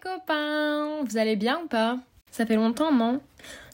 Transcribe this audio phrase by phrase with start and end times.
[0.00, 1.98] copains Vous allez bien ou pas?
[2.30, 3.20] Ça fait longtemps, non?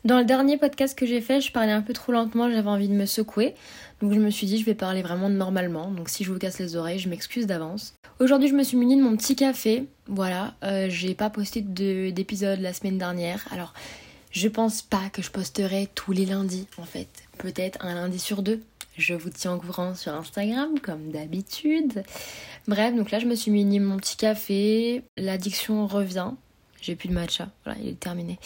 [0.05, 2.89] Dans le dernier podcast que j'ai fait, je parlais un peu trop lentement, j'avais envie
[2.89, 3.55] de me secouer.
[4.01, 5.91] Donc je me suis dit, je vais parler vraiment normalement.
[5.91, 7.95] Donc si je vous casse les oreilles, je m'excuse d'avance.
[8.19, 9.87] Aujourd'hui, je me suis munie de mon petit café.
[10.07, 13.47] Voilà, euh, j'ai pas posté d'épisode la semaine dernière.
[13.51, 13.75] Alors,
[14.31, 17.09] je pense pas que je posterai tous les lundis, en fait.
[17.39, 18.61] Peut-être un lundi sur deux.
[19.01, 22.05] Je vous tiens au courant sur Instagram, comme d'habitude.
[22.69, 25.03] Bref, donc là, je me suis mis mon petit café.
[25.17, 26.33] L'addiction revient.
[26.83, 27.49] J'ai plus de matcha.
[27.65, 28.39] Voilà, il est terminé.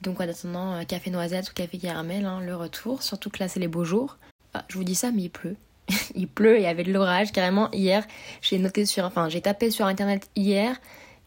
[0.00, 3.04] Donc en attendant, euh, café noisette ou café caramel, hein, le retour.
[3.04, 4.18] Surtout que là, c'est les beaux jours.
[4.52, 5.54] Ah, je vous dis ça, mais il pleut.
[6.16, 7.30] il pleut, il y avait de l'orage.
[7.30, 8.04] Carrément, hier,
[8.42, 9.04] j'ai noté sur...
[9.04, 10.80] Enfin, j'ai tapé sur Internet hier.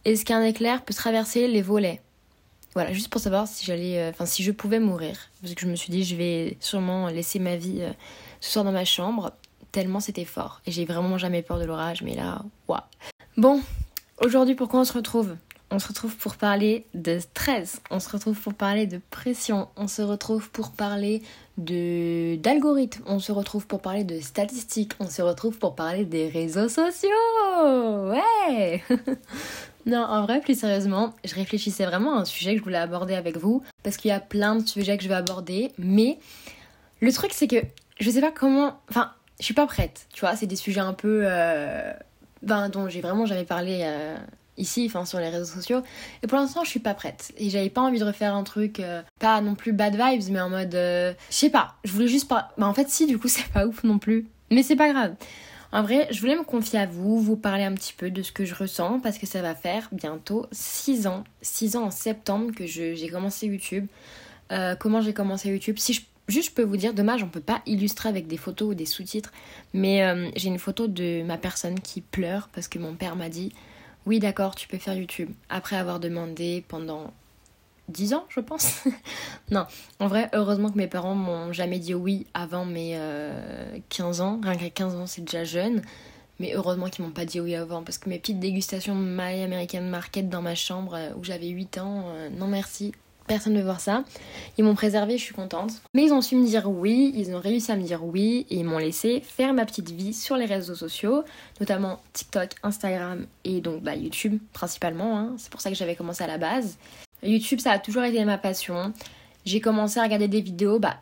[0.03, 2.01] Est-ce qu'un éclair peut traverser les volets?
[2.73, 5.67] Voilà, juste pour savoir si j'allais, euh, enfin si je pouvais mourir, parce que je
[5.67, 7.91] me suis dit je vais sûrement laisser ma vie euh,
[8.43, 9.31] ce soir dans ma chambre,
[9.71, 10.61] tellement c'était fort.
[10.65, 12.81] Et j'ai vraiment jamais peur de l'orage, mais là, waouh.
[13.37, 13.61] Bon,
[14.21, 15.37] aujourd'hui pourquoi on se retrouve?
[15.71, 19.87] On se retrouve pour parler de stress, on se retrouve pour parler de pression, on
[19.87, 21.23] se retrouve pour parler
[21.57, 26.27] de d'algorithmes, on se retrouve pour parler de statistiques, on se retrouve pour parler des
[26.27, 27.09] réseaux sociaux.
[28.09, 28.83] Ouais
[29.85, 33.15] Non, en vrai, plus sérieusement, je réfléchissais vraiment à un sujet que je voulais aborder
[33.15, 36.19] avec vous, parce qu'il y a plein de sujets que je vais aborder, mais
[36.99, 37.65] le truc c'est que
[37.99, 38.79] je sais pas comment...
[38.89, 41.23] Enfin, je suis pas prête, tu vois, c'est des sujets un peu...
[41.25, 41.93] Euh,
[42.41, 44.17] ben, dont j'ai vraiment jamais parlé euh,
[44.57, 45.81] ici, enfin sur les réseaux sociaux,
[46.21, 48.81] et pour l'instant je suis pas prête, et j'avais pas envie de refaire un truc,
[48.81, 50.73] euh, pas non plus bad vibes, mais en mode...
[50.73, 52.51] je sais pas, je voulais juste pas...
[52.57, 55.15] Ben en fait si, du coup c'est pas ouf non plus, mais c'est pas grave.
[55.73, 58.31] En vrai, je voulais me confier à vous, vous parler un petit peu de ce
[58.31, 62.53] que je ressens parce que ça va faire bientôt 6 ans, 6 ans en septembre
[62.53, 63.87] que j'ai commencé YouTube.
[64.51, 65.79] Euh, comment j'ai commencé YouTube?
[65.79, 68.69] Si je, juste je peux vous dire, dommage, on peut pas illustrer avec des photos
[68.69, 69.31] ou des sous-titres,
[69.73, 73.29] mais euh, j'ai une photo de ma personne qui pleure parce que mon père m'a
[73.29, 73.51] dit
[74.05, 75.29] oui d'accord, tu peux faire YouTube.
[75.49, 77.13] Après avoir demandé pendant
[77.89, 78.83] 10 ans, je pense.
[79.51, 79.65] non,
[79.99, 82.99] en vrai, heureusement que mes parents m'ont jamais dit oui avant mes
[83.89, 84.39] 15 euh, ans.
[84.43, 85.81] Rien qu'à 15 ans, c'est déjà jeune.
[86.39, 89.83] Mais heureusement qu'ils m'ont pas dit oui avant parce que mes petites dégustations My American
[89.83, 92.05] Market dans ma chambre euh, où j'avais 8 ans,
[92.37, 92.93] non merci.
[93.27, 94.03] Personne ne veut voir ça.
[94.57, 95.81] Ils m'ont préservé, je suis contente.
[95.93, 98.57] Mais ils ont su me dire oui, ils ont réussi à me dire oui et
[98.57, 101.23] ils m'ont laissé faire ma petite vie sur les réseaux sociaux,
[101.59, 105.17] notamment TikTok, Instagram et donc bah, YouTube principalement.
[105.17, 105.33] Hein.
[105.37, 106.77] C'est pour ça que j'avais commencé à la base.
[107.23, 108.93] YouTube, ça a toujours été ma passion.
[109.45, 110.97] J'ai commencé à regarder des vidéos, bah,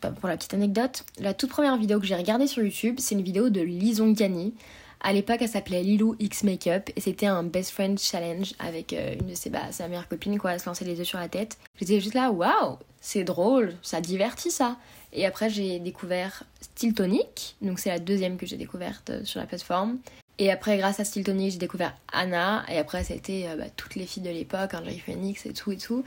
[0.00, 3.22] pour la petite anecdote, la toute première vidéo que j'ai regardée sur YouTube, c'est une
[3.22, 4.54] vidéo de Lison Gani.
[5.02, 9.14] À l'époque, elle s'appelait Lilou X Makeup et c'était un best friend challenge avec euh,
[9.18, 10.52] une de ses, bah, sa meilleure copine, quoi.
[10.52, 11.58] Elle se lançait les yeux sur la tête.
[11.78, 14.76] J'étais juste là, waouh, c'est drôle, ça divertit ça.
[15.12, 19.40] Et après, j'ai découvert Style Tonic, donc c'est la deuxième que j'ai découverte euh, sur
[19.40, 19.98] la plateforme.
[20.38, 22.64] Et après, grâce à Steel Tony, j'ai découvert Anna.
[22.70, 25.76] Et après, c'était euh, bah, toutes les filles de l'époque, Angélie Phoenix et tout et
[25.76, 26.02] tout.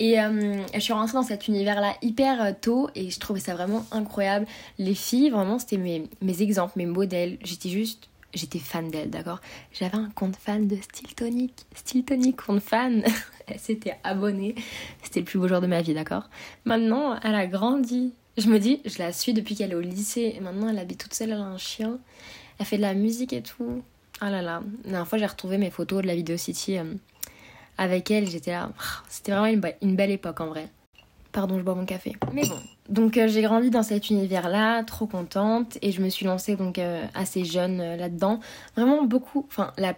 [0.00, 3.86] Et euh, je suis rentrée dans cet univers-là hyper tôt et je trouvais ça vraiment
[3.92, 4.46] incroyable.
[4.78, 7.38] Les filles, vraiment, c'était mes, mes exemples, mes modèles.
[7.44, 9.40] J'étais juste j'étais fan d'elle, d'accord
[9.72, 11.14] J'avais un compte fan de Steel
[12.04, 12.36] Tonic.
[12.36, 13.04] Compte fan.
[13.46, 14.54] elle s'était abonnée.
[15.02, 16.28] C'était le plus beau jour de ma vie, d'accord
[16.64, 18.12] Maintenant, elle a grandi.
[18.36, 20.34] Je me dis, je la suis depuis qu'elle est au lycée.
[20.36, 21.98] Et maintenant, elle habite toute seule, elle a un chien.
[22.58, 23.82] Elle fait de la musique et tout.
[24.20, 24.62] Ah là là.
[24.84, 26.94] La dernière fois, j'ai retrouvé mes photos de la Video City euh,
[27.78, 28.28] avec elle.
[28.28, 28.70] J'étais là.
[29.08, 30.68] C'était vraiment une, belle époque en vrai.
[31.36, 32.16] Pardon, je bois mon café.
[32.32, 32.56] Mais bon.
[32.88, 35.76] Donc euh, j'ai grandi dans cet univers-là, trop contente.
[35.82, 38.40] Et je me suis lancée donc euh, assez jeune là-dedans.
[38.74, 39.44] Vraiment beaucoup.
[39.46, 39.92] Enfin, la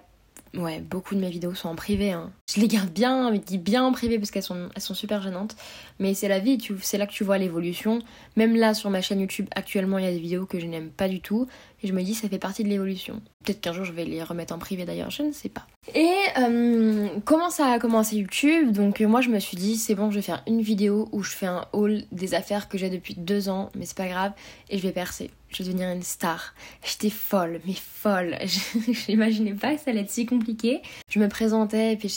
[0.55, 2.11] Ouais, beaucoup de mes vidéos sont en privé.
[2.11, 2.33] Hein.
[2.55, 5.21] Je les garde bien, mais dis bien en privé parce qu'elles sont, elles sont super
[5.21, 5.55] gênantes.
[5.99, 7.99] Mais c'est la vie, c'est là que tu vois l'évolution.
[8.37, 10.89] Même là, sur ma chaîne YouTube, actuellement, il y a des vidéos que je n'aime
[10.89, 11.47] pas du tout.
[11.83, 13.21] Et je me dis, ça fait partie de l'évolution.
[13.45, 15.67] Peut-être qu'un jour, je vais les remettre en privé d'ailleurs, je ne sais pas.
[15.95, 18.73] Et euh, comment ça a commencé YouTube?
[18.73, 21.23] Donc, euh, moi, je me suis dit, c'est bon, je vais faire une vidéo où
[21.23, 24.33] je fais un haul des affaires que j'ai depuis deux ans, mais c'est pas grave,
[24.71, 26.55] et je vais percer je vais devenir une star.
[26.85, 28.37] J'étais folle, mais folle.
[28.45, 30.83] Je n'imaginais pas que ça allait être si compliqué.
[31.11, 32.15] Je me présentais et puis je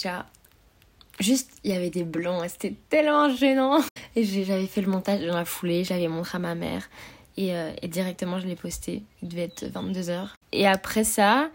[1.21, 3.79] Juste, il y avait des blancs c'était tellement gênant.
[4.15, 6.89] Et j'avais fait le montage dans la foulée, j'avais montré à ma mère.
[7.37, 9.03] Et, euh, directement, je l'ai posté.
[9.21, 10.29] Il devait être 22h.
[10.51, 11.49] Et après ça,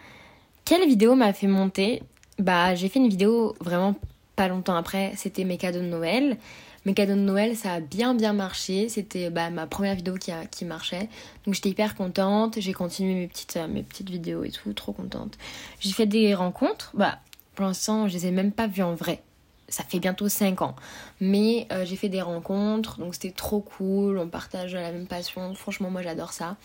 [0.64, 2.02] quelle vidéo m'a fait monter?
[2.38, 3.94] Bah, j'ai fait une vidéo vraiment
[4.36, 5.12] pas longtemps après.
[5.16, 6.36] C'était mes cadeaux de Noël.
[6.84, 8.88] Mes cadeaux de Noël, ça a bien bien marché.
[8.88, 11.08] C'était bah, ma première vidéo qui, a, qui marchait.
[11.44, 12.60] Donc j'étais hyper contente.
[12.60, 15.36] J'ai continué mes petites, euh, mes petites vidéos et tout, trop contente.
[15.80, 16.92] J'ai fait des rencontres.
[16.94, 17.19] Bah,
[17.56, 19.22] pour l'instant, je les ai même pas vues en vrai.
[19.68, 20.76] Ça fait bientôt 5 ans.
[21.20, 24.18] Mais euh, j'ai fait des rencontres, donc c'était trop cool.
[24.18, 25.54] On partage la même passion.
[25.54, 26.56] Franchement, moi j'adore ça.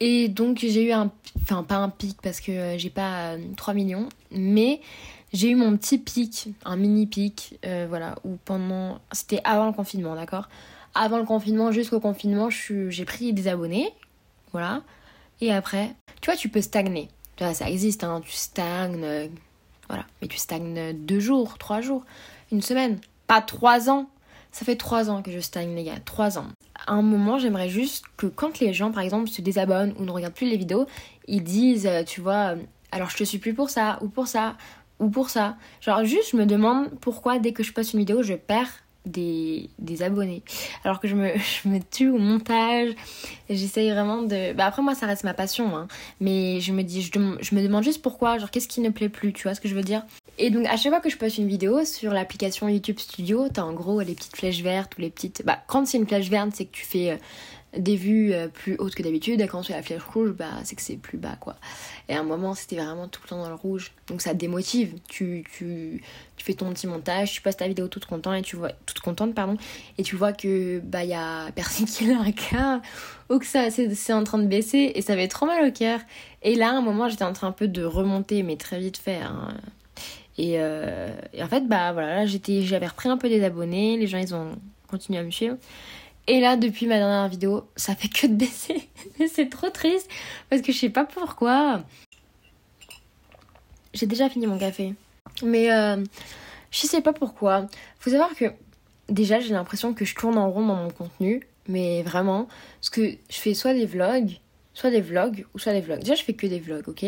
[0.00, 1.10] Et donc j'ai eu un...
[1.42, 4.08] Enfin, pas un pic parce que euh, j'ai pas 3 millions.
[4.30, 4.80] Mais
[5.32, 9.00] j'ai eu mon petit pic, un mini pic, euh, voilà, où pendant.
[9.12, 10.48] C'était avant le confinement, d'accord?
[10.94, 13.92] Avant le confinement, jusqu'au confinement, j'ai pris des abonnés,
[14.52, 14.82] voilà.
[15.42, 17.08] Et après, tu vois, tu peux stagner.
[17.36, 19.28] Tu vois, ça existe, hein, tu stagnes, euh,
[19.88, 20.04] voilà.
[20.20, 22.04] Mais tu stagnes deux jours, trois jours,
[22.52, 24.08] une semaine, pas trois ans.
[24.52, 26.46] Ça fait trois ans que je stagne, les gars, trois ans.
[26.86, 30.10] À un moment, j'aimerais juste que quand les gens, par exemple, se désabonnent ou ne
[30.10, 30.86] regardent plus les vidéos,
[31.28, 32.54] ils disent, euh, tu vois,
[32.90, 34.56] alors je te suis plus pour ça, ou pour ça,
[34.98, 35.56] ou pour ça.
[35.80, 39.68] Genre juste je me demande pourquoi dès que je poste une vidéo je perds des,
[40.02, 40.42] abonnés.
[40.84, 41.30] Alors que je me,
[41.90, 42.90] tue au montage.
[43.48, 44.52] J'essaye vraiment de...
[44.52, 45.76] Bah après moi ça reste ma passion.
[45.76, 45.88] Hein.
[46.20, 48.38] Mais je me dis, je, je me demande juste pourquoi.
[48.38, 50.02] Genre qu'est-ce qui ne plaît plus, tu vois ce que je veux dire?
[50.38, 53.62] Et donc à chaque fois que je poste une vidéo sur l'application YouTube Studio, t'as
[53.62, 55.42] en gros les petites flèches vertes ou les petites...
[55.44, 57.16] Bah quand c'est une flèche verte c'est que tu fais euh,
[57.78, 59.40] des vues euh, plus hautes que d'habitude.
[59.40, 61.56] Et quand tu la flèche rouge, bah, c'est que c'est plus bas, quoi.
[62.08, 63.92] Et à un moment, c'était vraiment tout le temps dans le rouge.
[64.08, 64.94] Donc ça démotive.
[65.08, 66.02] Tu, tu,
[66.36, 69.00] tu fais ton petit montage, tu passes ta vidéo toute contente et tu vois, toute
[69.00, 69.56] contente, pardon,
[69.98, 72.82] et tu vois que, bah, y a personne qui la regarde
[73.28, 76.00] ou que ça, c'est en train de baisser et ça fait trop mal au cœur.
[76.42, 78.98] Et là, à un moment, j'étais en train un peu de remonter, mais très vite
[78.98, 79.54] fait, hein.
[80.38, 84.06] Et, euh, et, en fait, bah voilà, j'étais, j'avais repris un peu des abonnés, les
[84.06, 84.50] gens ils ont
[84.86, 85.56] continué à me suivre.
[86.28, 88.88] Et là, depuis ma dernière vidéo, ça fait que de baisser.
[89.32, 90.10] c'est trop triste
[90.50, 91.82] parce que je sais pas pourquoi.
[93.94, 94.94] J'ai déjà fini mon café.
[95.42, 96.02] Mais euh,
[96.70, 97.66] je sais pas pourquoi.
[97.98, 98.46] Faut savoir que
[99.08, 101.46] déjà, j'ai l'impression que je tourne en rond dans mon contenu.
[101.68, 102.46] Mais vraiment,
[102.80, 104.38] parce que je fais soit des vlogs,
[104.72, 106.00] soit des vlogs ou soit des vlogs.
[106.00, 107.04] Déjà, je fais que des vlogs, ok?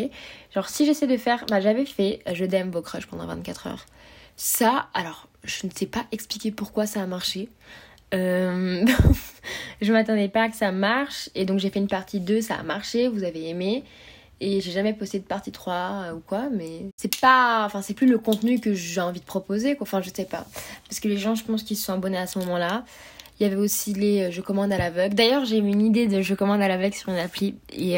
[0.53, 1.45] Genre, si j'essaie de faire.
[1.49, 3.85] Bah, j'avais fait Je DM vos pendant 24 heures.
[4.35, 7.49] Ça, alors, je ne sais pas expliquer pourquoi ça a marché.
[8.13, 8.85] Euh,
[9.81, 12.55] je m'attendais pas à que ça marche et donc j'ai fait une partie 2, ça
[12.55, 13.83] a marché, vous avez aimé.
[14.41, 17.65] Et j'ai jamais posté de partie 3 euh, ou quoi, mais c'est pas.
[17.65, 19.83] Enfin, c'est plus le contenu que j'ai envie de proposer, quoi.
[19.83, 20.45] Enfin, je sais pas.
[20.87, 22.85] Parce que les gens, je pense qu'ils se sont abonnés à ce moment-là.
[23.39, 25.15] Il y avait aussi les euh, je commande à l'aveugle.
[25.15, 27.55] D'ailleurs, j'ai eu une idée de je commande à l'aveugle sur une appli.
[27.71, 27.97] Et,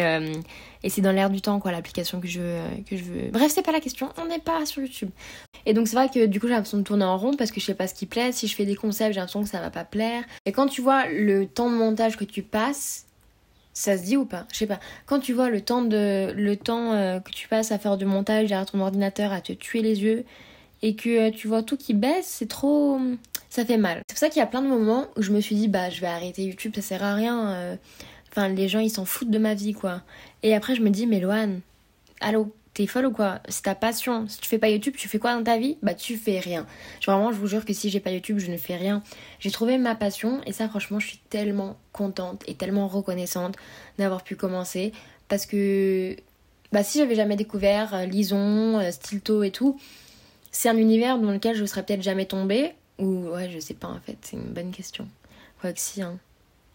[0.84, 2.42] et c'est dans l'air du temps, quoi, l'application que je,
[2.90, 3.30] que je veux.
[3.32, 4.10] Bref, c'est pas la question.
[4.18, 5.10] On n'est pas sur YouTube.
[5.66, 7.60] Et donc c'est vrai que du coup j'ai l'impression de tourner en rond parce que
[7.60, 8.32] je sais pas ce qui plaît.
[8.32, 10.24] Si je fais des concepts, j'ai l'impression que ça va pas plaire.
[10.46, 13.06] Et quand tu vois le temps de montage que tu passes,
[13.74, 14.46] ça se dit ou pas?
[14.52, 14.80] Je sais pas.
[15.06, 18.06] Quand tu vois le temps de le temps euh, que tu passes à faire du
[18.06, 20.26] montage derrière ton ordinateur, à te tuer les yeux
[20.82, 23.00] et que euh, tu vois tout qui baisse, c'est trop
[23.50, 24.02] ça fait mal.
[24.08, 25.90] C'est pour ça qu'il y a plein de moments où je me suis dit bah
[25.90, 27.52] je vais arrêter YouTube, ça sert à rien.
[27.52, 27.76] Euh.
[28.32, 30.02] Enfin les gens ils s'en foutent de ma vie quoi.
[30.44, 31.62] Et après je me dis mais Loane,
[32.22, 33.42] allô, T'es folle ou quoi?
[33.50, 34.28] C'est ta passion.
[34.30, 35.78] Si tu fais pas YouTube, tu fais quoi dans ta vie?
[35.84, 36.66] Bah tu fais rien.
[37.06, 39.04] Vraiment, je vous jure que si j'ai pas YouTube, je ne fais rien.
[39.40, 43.56] J'ai trouvé ma passion et ça franchement, je suis tellement contente et tellement reconnaissante
[43.98, 44.94] d'avoir pu commencer
[45.28, 46.16] parce que
[46.72, 49.78] bah si j'avais jamais découvert euh, Lison, euh, Stilto et tout,
[50.52, 53.88] c'est un univers dans lequel je serais peut-être jamais tombée ou ouais, je sais pas
[53.88, 55.08] en fait, c'est une bonne question.
[55.60, 56.18] Quoi que si hein.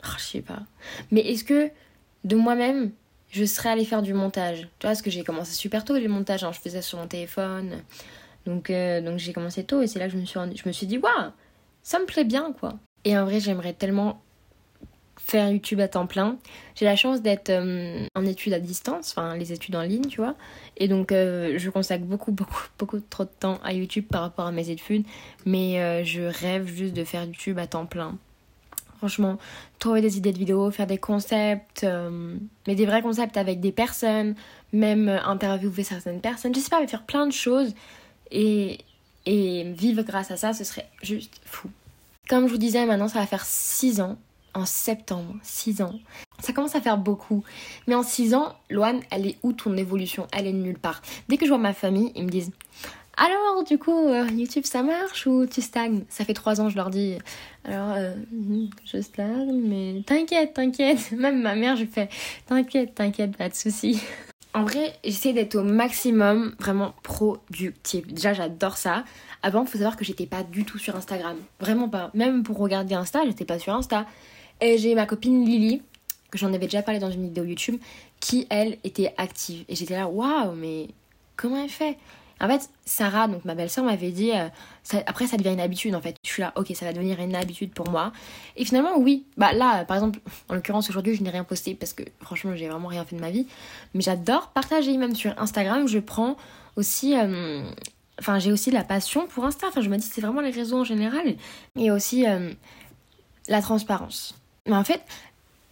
[0.04, 0.62] Oh, je sais pas.
[1.10, 1.70] Mais est-ce que
[2.24, 2.92] de moi-même,
[3.30, 4.60] je serais allée faire du montage?
[4.60, 6.52] Tu vois, parce que j'ai commencé super tôt les montages, hein.
[6.52, 7.82] je faisais sur mon téléphone.
[8.44, 10.72] Donc, euh, donc j'ai commencé tôt et c'est là que je me suis, je me
[10.72, 11.32] suis dit, waouh,
[11.82, 12.74] ça me plaît bien quoi.
[13.04, 14.22] Et en vrai, j'aimerais tellement
[15.26, 16.38] faire YouTube à temps plein.
[16.76, 20.20] J'ai la chance d'être euh, en études à distance, enfin les études en ligne, tu
[20.20, 20.34] vois.
[20.76, 24.46] Et donc euh, je consacre beaucoup, beaucoup, beaucoup trop de temps à YouTube par rapport
[24.46, 25.04] à mes études.
[25.44, 28.16] Mais je rêve juste de faire YouTube à temps plein.
[28.98, 29.38] Franchement,
[29.78, 33.72] trouver des idées de vidéos, faire des concepts, euh, mais des vrais concepts avec des
[33.72, 34.34] personnes,
[34.72, 37.74] même interviewer certaines personnes, je sais pas, faire plein de choses
[38.30, 38.78] et,
[39.26, 41.68] et vivre grâce à ça, ce serait juste fou.
[42.28, 44.16] Comme je vous disais, maintenant ça va faire 6 ans,
[44.56, 45.94] en septembre, 6 ans.
[46.40, 47.44] Ça commence à faire beaucoup.
[47.86, 50.26] Mais en 6 ans, Loane, elle est où ton évolution?
[50.32, 51.02] Elle est nulle part.
[51.28, 52.50] Dès que je vois ma famille, ils me disent
[53.18, 56.76] alors, du coup, euh, YouTube ça marche ou tu stagnes Ça fait trois ans, je
[56.76, 57.16] leur dis.
[57.64, 58.12] Alors, euh,
[58.84, 61.12] je stagne, mais t'inquiète, t'inquiète.
[61.16, 62.10] Même ma mère, je fais
[62.46, 64.02] T'inquiète, t'inquiète, pas de soucis.
[64.56, 68.06] En vrai, j'essaie d'être au maximum vraiment productive.
[68.10, 69.04] Déjà, j'adore ça.
[69.42, 71.36] Avant, il faut savoir que j'étais pas du tout sur Instagram.
[71.60, 72.10] Vraiment pas.
[72.14, 74.06] Même pour regarder Insta, j'étais pas sur Insta.
[74.60, 75.82] Et j'ai ma copine Lily,
[76.30, 77.80] que j'en avais déjà parlé dans une vidéo YouTube,
[78.20, 79.64] qui elle était active.
[79.68, 80.88] Et j'étais là, waouh, mais
[81.36, 81.98] comment elle fait?
[82.38, 84.48] En fait, Sarah, donc ma belle-sœur, m'avait dit, euh,
[85.06, 86.16] après ça devient une habitude en fait.
[86.22, 88.12] Je suis là, ok, ça va devenir une habitude pour moi.
[88.56, 90.20] Et finalement, oui, bah là, par exemple,
[90.50, 93.22] en l'occurrence aujourd'hui, je n'ai rien posté parce que franchement, j'ai vraiment rien fait de
[93.22, 93.46] ma vie.
[93.94, 96.36] Mais j'adore partager, même sur Instagram, je prends
[96.76, 97.16] aussi.
[97.16, 97.62] Euh,
[98.20, 99.68] enfin, j'ai aussi de la passion pour Insta.
[99.68, 101.36] Enfin, je me dis, c'est vraiment les réseaux en général.
[101.76, 102.52] Et aussi euh,
[103.48, 104.34] la transparence.
[104.66, 105.02] Mais en fait,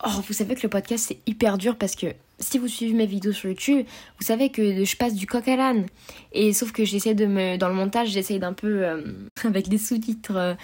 [0.04, 2.06] oh, vous savez que le podcast, c'est hyper dur parce que
[2.40, 3.86] si vous suivez mes vidéos sur YouTube,
[4.18, 5.86] vous savez que je passe du coq à l'âne.
[6.32, 7.56] Et sauf que j'essaie de me.
[7.56, 8.84] Dans le montage, j'essaie d'un peu.
[8.84, 9.02] Euh,
[9.44, 10.54] avec des sous-titres euh,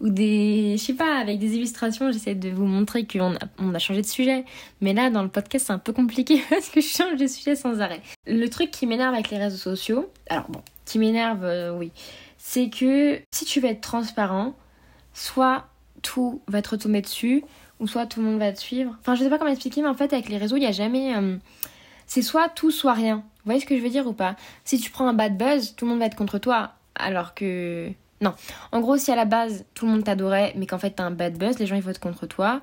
[0.00, 0.76] ou des.
[0.76, 4.02] Je sais pas, avec des illustrations, j'essaie de vous montrer qu'on a, on a changé
[4.02, 4.44] de sujet.
[4.80, 7.54] Mais là, dans le podcast, c'est un peu compliqué parce que je change de sujet
[7.54, 8.00] sans arrêt.
[8.26, 10.10] Le truc qui m'énerve avec les réseaux sociaux.
[10.28, 11.92] Alors bon, qui m'énerve, euh, oui.
[12.38, 14.56] C'est que si tu veux être transparent,
[15.12, 15.68] soit
[16.02, 17.44] tout va te retomber dessus
[17.80, 18.96] ou soit tout le monde va te suivre.
[19.00, 20.72] Enfin, je sais pas comment expliquer, mais en fait, avec les réseaux, il n'y a
[20.72, 21.16] jamais.
[21.16, 21.36] Euh,
[22.06, 23.16] c'est soit tout, soit rien.
[23.16, 24.36] Vous voyez ce que je veux dire ou pas?
[24.64, 26.72] Si tu prends un bad buzz, tout le monde va être contre toi.
[26.94, 27.90] Alors que.
[28.20, 28.34] Non.
[28.70, 31.10] En gros, si à la base, tout le monde t'adorait, mais qu'en fait, t'as un
[31.10, 32.60] bad buzz, les gens ils votent contre toi.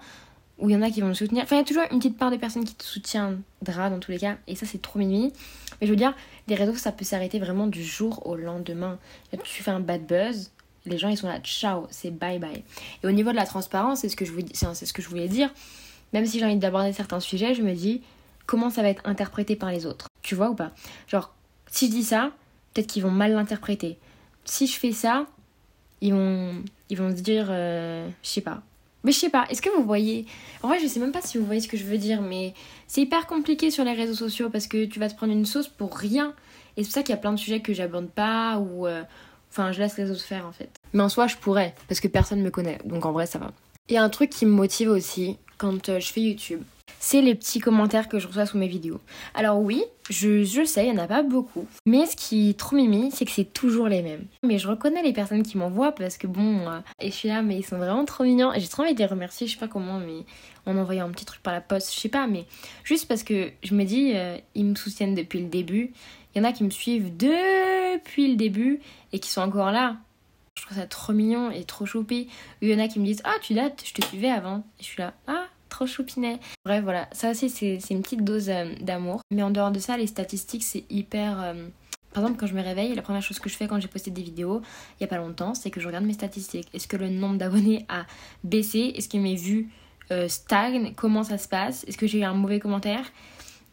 [0.59, 1.43] Ou il y en a qui vont te soutenir.
[1.43, 4.12] Enfin, il y a toujours une petite part de personnes qui te soutiendra dans tous
[4.12, 4.38] les cas.
[4.47, 5.31] Et ça, c'est trop minuit.
[5.79, 6.15] Mais je veux dire,
[6.47, 8.97] les réseaux, ça peut s'arrêter vraiment du jour au lendemain.
[9.43, 10.51] tu fais un bad buzz,
[10.88, 12.63] les gens ils sont là, ciao, c'est bye bye.
[13.03, 15.10] Et au niveau de la transparence, c'est ce que je, vous, c'est ce que je
[15.10, 15.50] voulais dire.
[16.13, 18.01] Même si j'ai envie d'aborder certains sujets, je me dis
[18.46, 20.08] comment ça va être interprété par les autres?
[20.22, 20.72] Tu vois ou pas?
[21.08, 21.34] Genre,
[21.70, 22.32] si je dis ça,
[22.74, 23.98] peut-être qu'ils vont mal l'interpréter.
[24.46, 25.25] Si je fais ça,
[26.01, 28.62] ils vont, ils vont se dire, euh, je sais pas.
[29.03, 30.25] Mais je sais pas, est-ce que vous voyez?
[30.63, 32.53] En vrai, je sais même pas si vous voyez ce que je veux dire, mais
[32.88, 35.67] c'est hyper compliqué sur les réseaux sociaux parce que tu vas te prendre une sauce
[35.67, 36.34] pour rien.
[36.75, 38.88] Et c'est pour ça qu'il y a plein de sujets que j'aborde pas ou.
[38.88, 39.03] Euh,
[39.51, 40.70] enfin, je laisse les autres faire en fait.
[40.94, 42.80] Mais en soi, je pourrais, parce que personne me connaît.
[42.86, 43.51] Donc en vrai, ça va.
[43.89, 46.62] Il y a un truc qui me motive aussi quand euh, je fais YouTube.
[47.00, 49.00] C'est les petits commentaires que je reçois sous mes vidéos.
[49.36, 51.68] Alors oui, je, je sais, il n'y en a pas beaucoup.
[51.86, 54.25] Mais ce qui est trop mimi, c'est que c'est toujours les mêmes.
[54.44, 57.42] Mais je reconnais les personnes qui m'envoient parce que bon, euh, et je suis là,
[57.42, 58.51] mais ils sont vraiment trop mignons.
[58.54, 60.25] Et j'ai trop envie de les remercier, je sais pas comment, mais
[60.66, 62.46] en envoyant un petit truc par la poste, je sais pas, mais
[62.84, 65.94] juste parce que je me dis, euh, ils me soutiennent depuis le début.
[66.38, 68.79] Il y en a qui me suivent depuis le début
[69.12, 69.98] et qui sont encore là.
[70.53, 72.29] Je trouve ça trop mignon et trop choupi.
[72.62, 74.60] Il y en a qui me disent Ah, tu dates, je te suivais avant.
[74.79, 76.38] Et je suis là Ah, trop choupinet.
[76.63, 79.22] Bref, voilà, ça aussi, c'est une petite dose euh, d'amour.
[79.32, 81.41] Mais en dehors de ça, les statistiques, c'est hyper.
[81.41, 81.70] Euh,
[82.13, 84.12] par exemple, quand je me réveille, la première chose que je fais quand j'ai posté
[84.12, 84.62] des vidéos
[85.00, 86.67] il y a pas longtemps, c'est que je regarde mes statistiques.
[86.72, 88.06] Est-ce que le nombre d'abonnés a
[88.44, 88.94] baissé?
[88.96, 89.72] Est-ce que mes vues
[90.12, 90.94] euh, stagnent?
[90.94, 91.84] Comment ça se passe?
[91.88, 93.12] Est-ce que j'ai eu un mauvais commentaire?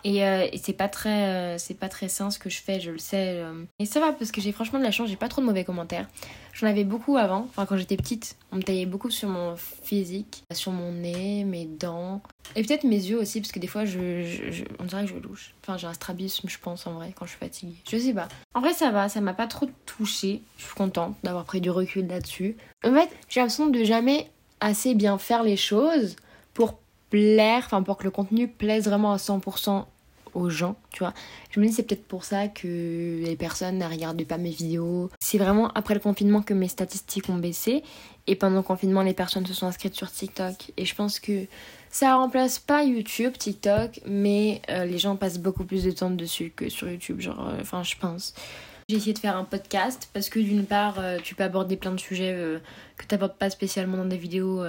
[0.07, 2.91] Euh, et, c'est pas très euh, c'est pas très sain ce que je fais, je
[2.91, 3.39] le sais.
[3.39, 3.65] Euh.
[3.79, 5.65] Et ça va parce que j'ai franchement de la chance, j'ai pas trop de mauvais
[5.65, 6.07] commentaires.
[6.53, 10.45] J'en avais beaucoup avant, enfin quand j'étais petite, on me taillait beaucoup sur mon physique,
[10.53, 12.23] sur mon nez, mes dents
[12.55, 15.55] et peut-être mes yeux aussi parce que des fois je, on dirait que je louche.
[15.63, 17.77] Enfin, j'ai un strabisme, je pense en vrai quand je suis fatiguée.
[17.91, 18.29] Je sais pas.
[18.55, 20.43] En vrai, ça va, ça m'a pas trop touchée.
[20.59, 22.57] Je suis contente d'avoir pris du recul là-dessus.
[22.85, 24.31] En fait, j'ai l'impression de jamais
[24.61, 26.17] assez bien faire les choses
[26.53, 26.79] pour
[27.11, 29.85] plaire, enfin pour que le contenu plaise vraiment à 100%
[30.35, 31.15] aux gens, tu vois.
[31.51, 35.11] Je me dis c'est peut-être pour ça que les personnes ne regardent pas mes vidéos.
[35.21, 37.83] C'est vraiment après le confinement que mes statistiques ont baissé
[38.27, 41.47] et pendant le confinement les personnes se sont inscrites sur TikTok et je pense que
[41.91, 46.53] ça remplace pas YouTube, TikTok, mais euh, les gens passent beaucoup plus de temps dessus
[46.55, 48.35] que sur YouTube, genre, euh, enfin je pense.
[48.89, 51.93] J'ai essayé de faire un podcast parce que d'une part, euh, tu peux aborder plein
[51.93, 52.37] de sujets
[52.97, 54.63] que tu n'abordes pas spécialement dans des vidéos,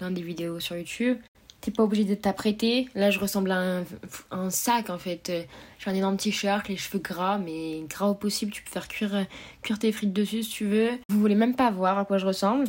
[0.00, 1.18] dans des vidéos sur YouTube
[1.64, 2.88] t'es pas obligé de t'apprêter.
[2.94, 3.84] Là, je ressemble à un,
[4.30, 5.32] un sac en fait.
[5.78, 8.52] J'ai un énorme t-shirt, les cheveux gras, mais gras au possible.
[8.52, 9.26] Tu peux faire cuire,
[9.62, 10.90] cuire tes frites dessus si tu veux.
[11.08, 12.66] Vous voulez même pas voir à quoi je ressemble.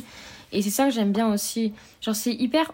[0.50, 1.74] Et c'est ça que j'aime bien aussi.
[2.00, 2.72] Genre, c'est hyper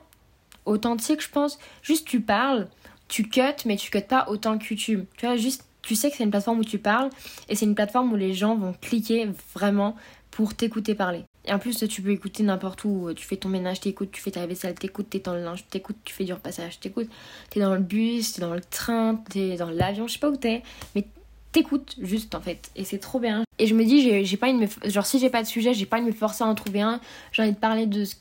[0.65, 1.59] authentique, je pense.
[1.83, 2.69] Juste, tu parles,
[3.09, 5.05] tu cut, mais tu cut pas autant que YouTube.
[5.17, 7.11] Tu vois, juste, tu sais que c'est une plateforme où tu parles
[7.49, 9.97] et c'est une plateforme où les gens vont cliquer vraiment
[10.31, 11.25] pour t'écouter parler.
[11.47, 13.13] Et en plus, tu peux écouter n'importe où.
[13.15, 15.97] Tu fais ton ménage, t'écoutes, tu fais ta vaisselle, t'écoutes, t'es dans le linge, t'écoutes,
[16.05, 17.09] tu fais du repassage, t'écoutes,
[17.51, 20.37] t'es dans le bus, t'es dans le train, t'es dans l'avion, je sais pas où
[20.37, 20.63] t'es,
[20.95, 21.05] mais
[21.51, 22.71] t'écoutes juste en fait.
[22.77, 23.45] Et c'est trop bien.
[23.59, 24.67] Et je me dis, j'ai pas me.
[24.85, 27.01] Genre, si j'ai pas de sujet, j'ai pas de me forcer à en trouver un.
[27.33, 28.15] J'ai envie de parler de ce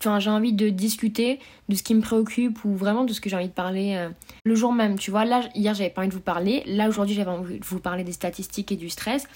[0.00, 3.28] Enfin, j'ai envie de discuter de ce qui me préoccupe ou vraiment de ce que
[3.28, 4.08] j'ai envie de parler euh,
[4.44, 4.98] le jour même.
[4.98, 6.62] Tu vois, là, hier, j'avais pas envie de vous parler.
[6.64, 9.26] Là, aujourd'hui, j'avais envie de vous parler des statistiques et du stress.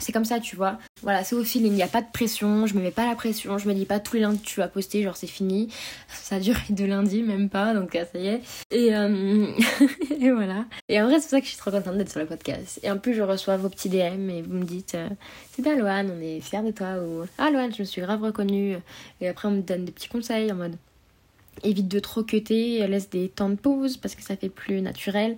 [0.00, 0.78] C'est comme ça, tu vois.
[1.02, 3.14] Voilà, c'est au feeling, il n'y a pas de pression, je me mets pas la
[3.14, 5.68] pression, je me dis pas tous les lundis tu vas poster, genre c'est fini.
[6.08, 8.40] Ça a duré deux lundis, même pas, donc euh, ça y est.
[8.70, 9.46] Et, euh,
[10.20, 10.64] et voilà.
[10.88, 12.80] Et en vrai, c'est pour ça que je suis trop contente d'être sur le podcast.
[12.82, 15.08] Et en plus, je reçois vos petits DM et vous me dites euh,
[15.52, 16.96] C'est bien, Loane, on est fiers de toi.
[17.02, 18.76] Ou Ah, Loane, je me suis grave reconnue.
[19.20, 20.76] Et après, on me donne des petits conseils en mode
[21.62, 25.36] Évite de trop cuter, laisse des temps de pause parce que ça fait plus naturel.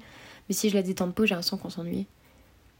[0.48, 2.06] Mais si je laisse des temps de pause, j'ai l'impression qu'on s'ennuie.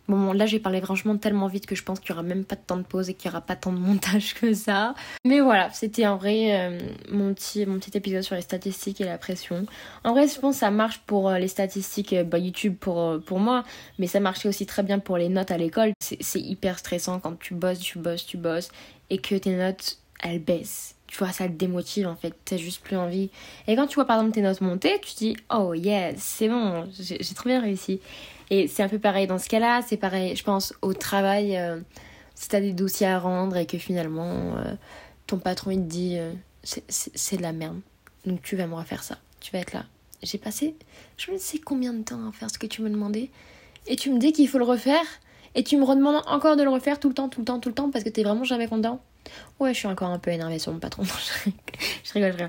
[0.09, 2.57] Bon, là j'ai parlé franchement tellement vite que je pense qu'il y aura même pas
[2.57, 4.95] de temps de pause et qu'il y aura pas tant de montage que ça.
[5.25, 6.79] Mais voilà, c'était en vrai euh,
[7.11, 9.67] mon, petit, mon petit épisode sur les statistiques et la pression.
[10.05, 13.21] En vrai, je pense que ça marche pour euh, les statistiques, euh, bah, YouTube pour,
[13.25, 13.65] pour moi,
[13.99, 15.93] mais ça marchait aussi très bien pour les notes à l'école.
[16.01, 18.71] C'est hyper stressant quand tu bosses, tu bosses, tu bosses
[19.11, 22.83] et que tes notes elles baissent tu vois, ça te démotive en fait, t'as juste
[22.83, 23.29] plus envie.
[23.69, 26.49] Et quand tu vois par exemple tes notes monter, tu te dis, oh yes, c'est
[26.49, 28.01] bon, j'ai trop bien réussi.
[28.53, 31.81] Et c'est un peu pareil dans ce cas-là, c'est pareil, je pense, au travail, euh,
[32.35, 34.75] si t'as des dossiers à rendre et que finalement euh,
[35.27, 37.81] ton patron il te dit, euh, c'est de la merde,
[38.27, 39.87] donc tu vas me refaire ça, tu vas être là.
[40.23, 40.75] J'ai passé,
[41.17, 43.31] je ne sais combien de temps à faire ce que tu me demandais,
[43.87, 45.07] et tu me dis qu'il faut le refaire,
[45.55, 47.71] et tu me redemandes encore de le refaire tout le temps, tout le temps, tout
[47.71, 49.01] le temps, parce que t'es vraiment jamais content.
[49.61, 51.05] Ouais, je suis encore un peu énervée sur mon patron.
[52.05, 52.45] je rigole, je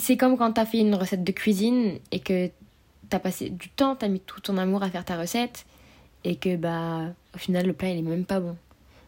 [0.00, 2.52] C'est comme quand t'as fait une recette de cuisine et que
[3.10, 5.66] t'as passé du temps, t'as mis tout ton amour à faire ta recette
[6.24, 8.56] et que bah au final le plat il est même pas bon.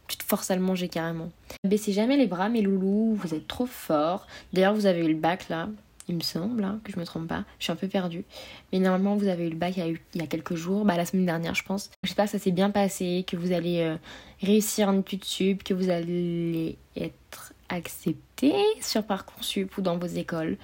[0.09, 1.31] Tu te forces à le manger carrément.
[1.65, 4.27] Baissez jamais les bras mes loulous, vous êtes trop forts.
[4.53, 5.69] D'ailleurs vous avez eu le bac là,
[6.09, 7.45] il me semble, hein, que je me trompe pas.
[7.59, 8.25] Je suis un peu perdue.
[8.73, 10.85] Mais normalement, vous avez eu le bac il y a, il y a quelques jours,
[10.85, 11.91] bah, la semaine dernière, je pense.
[12.03, 13.97] J'espère que ça s'est bien passé, que vous allez euh,
[14.41, 20.57] réussir en études sup, que vous allez être accepté sur Parcoursup ou dans vos écoles.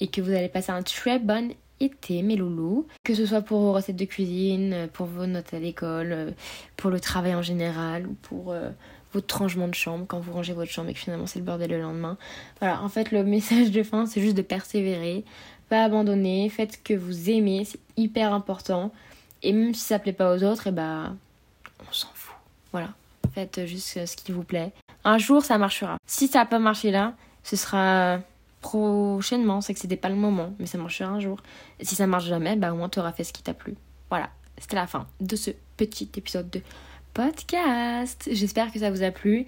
[0.00, 2.86] Et que vous allez passer un très bon été, mes loulous.
[3.04, 6.30] Que ce soit pour vos recettes de cuisine, pour vos notes à l'école, euh,
[6.76, 8.70] pour le travail en général, ou pour euh,
[9.12, 11.70] votre rangement de chambre, quand vous rangez votre chambre et que finalement c'est le bordel
[11.70, 12.16] le lendemain.
[12.60, 15.24] Voilà, en fait, le message de fin, c'est juste de persévérer,
[15.68, 18.92] pas abandonner, faites ce que vous aimez, c'est hyper important.
[19.42, 21.14] Et même si ça plaît pas aux autres, et eh bah,
[21.88, 22.36] on s'en fout.
[22.72, 22.90] Voilà,
[23.34, 24.72] faites juste ce qui vous plaît.
[25.04, 25.96] Un jour, ça marchera.
[26.06, 28.20] Si ça n'a pas marché là, ce sera
[28.60, 31.40] prochainement, c'est que c'était pas le moment, mais ça marchera un jour.
[31.78, 33.74] Et si ça marche jamais, bah au moins tu auras fait ce qui t'a plu.
[34.10, 36.60] Voilà, c'était la fin de ce petit épisode de
[37.14, 38.28] podcast.
[38.30, 39.46] J'espère que ça vous a plu.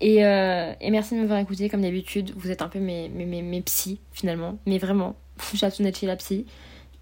[0.00, 2.32] Et, euh, et merci de m'avoir écouté comme d'habitude.
[2.36, 4.58] Vous êtes un peu mes, mes, mes, psys finalement.
[4.66, 5.16] Mais vraiment,
[5.78, 6.46] d'être chez la psy.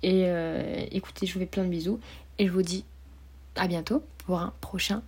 [0.02, 1.98] Et euh, écoutez, je vous fais plein de bisous.
[2.38, 2.84] Et je vous dis
[3.56, 5.02] à bientôt pour un prochain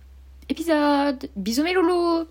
[0.49, 1.29] épisode.
[1.35, 2.25] Bisous mes loulous